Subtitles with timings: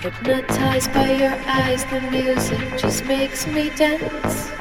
[0.00, 4.59] Hypnotized by your eyes, the music just makes me dance.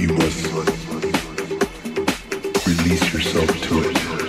[0.00, 0.46] you must
[2.66, 4.19] release yourself to it.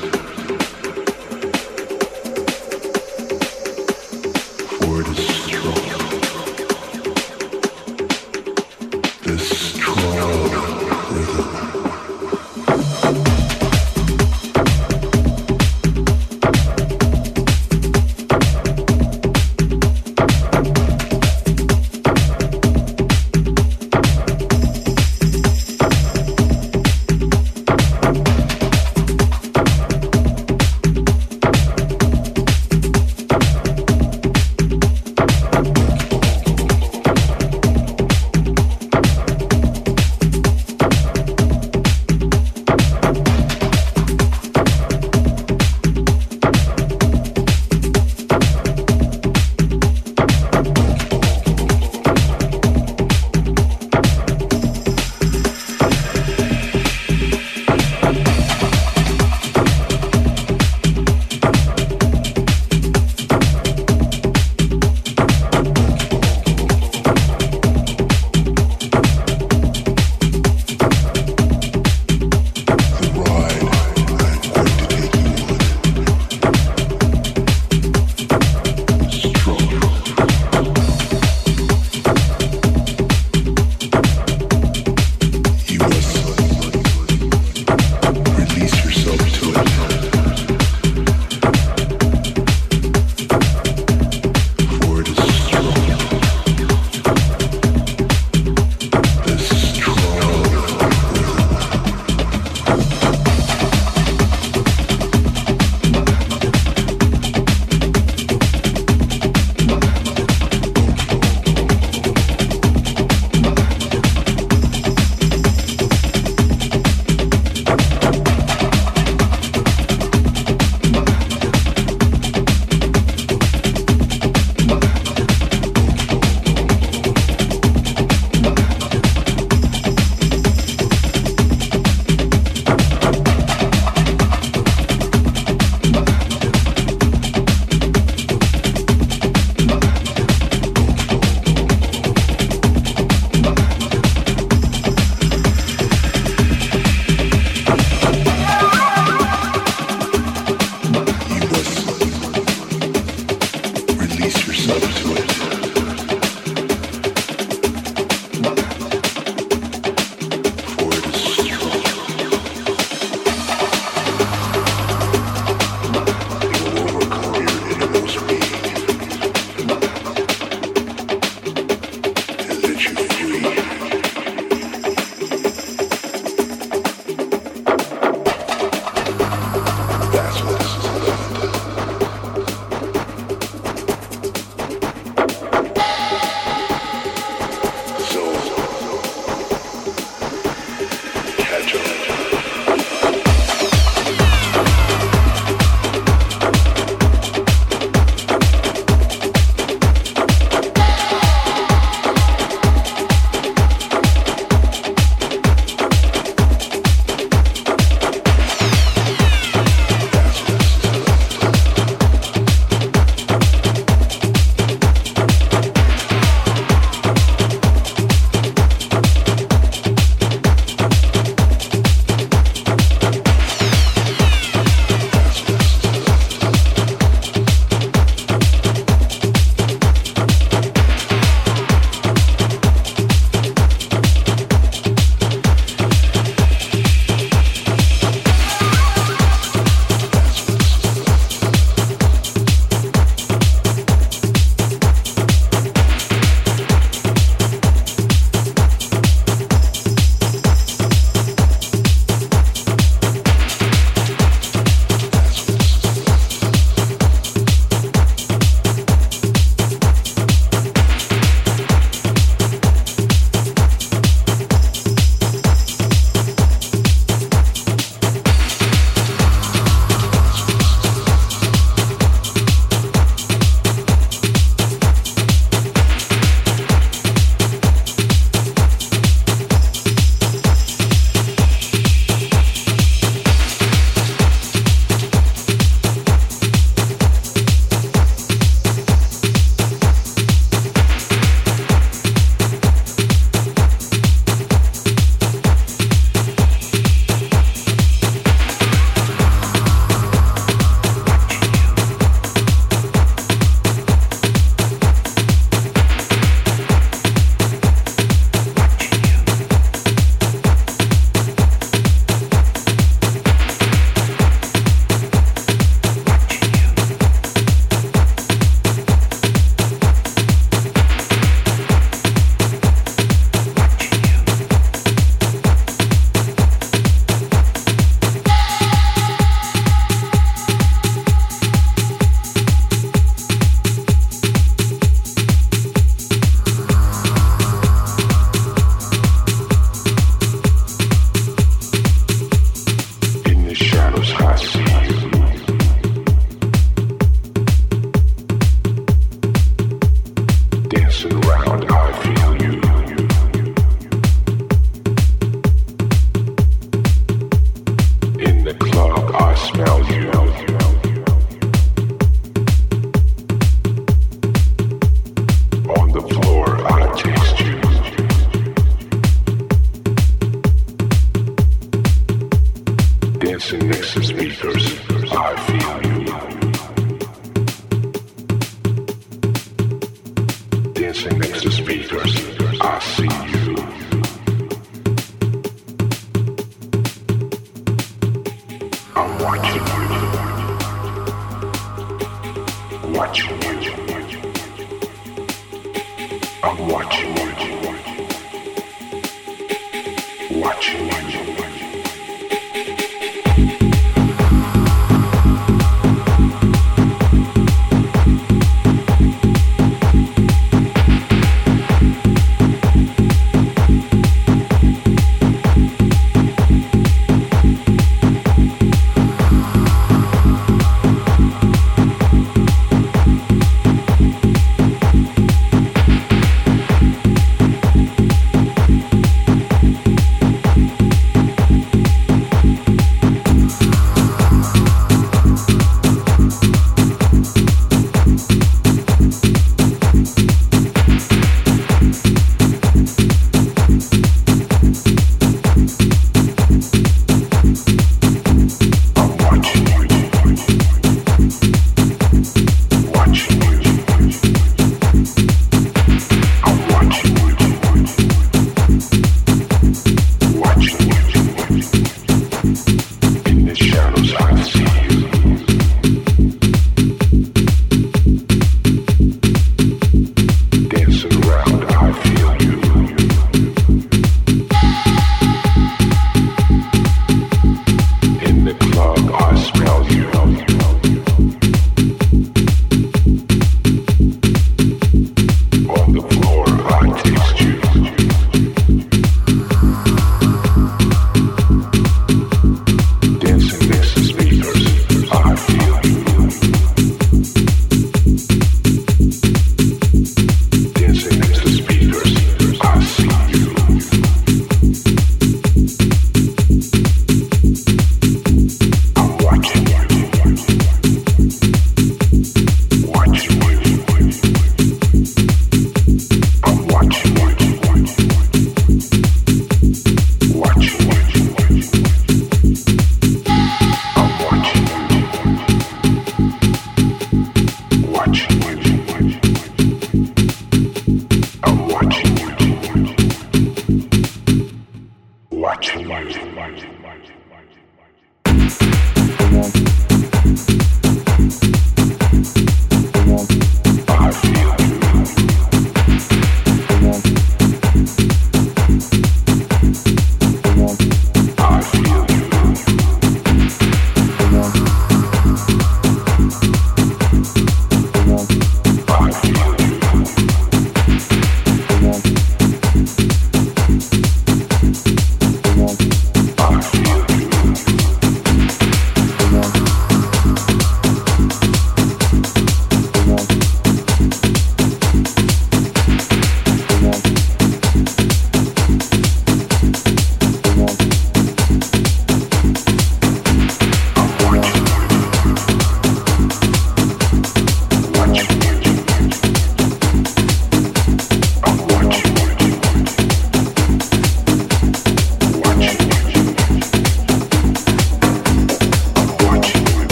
[374.04, 374.71] speakers.